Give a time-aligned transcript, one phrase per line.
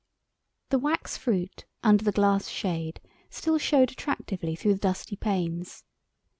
[0.69, 5.83] The wax fruit under the glass shade still showed attractively through the dusty panes.